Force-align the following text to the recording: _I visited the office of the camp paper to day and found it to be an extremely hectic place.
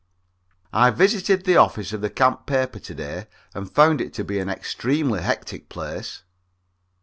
_I 0.73 0.89
visited 0.89 1.45
the 1.45 1.57
office 1.57 1.93
of 1.93 2.01
the 2.01 2.09
camp 2.09 2.47
paper 2.47 2.79
to 2.79 2.95
day 2.95 3.27
and 3.53 3.71
found 3.71 4.01
it 4.01 4.15
to 4.15 4.23
be 4.23 4.39
an 4.39 4.49
extremely 4.49 5.21
hectic 5.21 5.69
place. 5.69 6.23